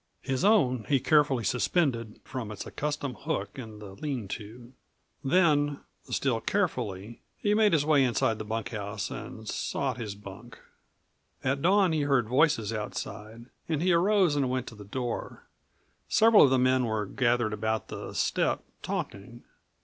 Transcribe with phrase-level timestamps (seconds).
[0.23, 4.73] His own he carefully suspended from its accustomed hook in the lean to.
[5.23, 10.57] Then, still carefully, he made his way inside the bunkhouse and sought his bunk.
[11.43, 15.43] At dawn he heard voices outside and he arose and went to the door.
[16.09, 19.43] Several of the men were gathered about the step talking.